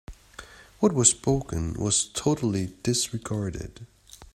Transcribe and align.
What 0.79 0.93
was 0.93 1.11
spoken 1.11 1.75
was 1.75 2.05
totally 2.05 2.73
disregarded. 2.81 3.85